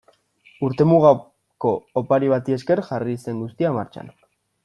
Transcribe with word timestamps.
Urtemugako 0.67 1.73
opari 2.01 2.31
bati 2.33 2.57
esker 2.57 2.83
jarri 2.89 3.15
zen 3.27 3.43
guztia 3.45 3.75
martxan. 3.79 4.13